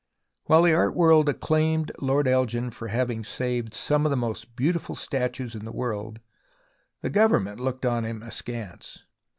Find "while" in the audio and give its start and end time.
0.45-0.63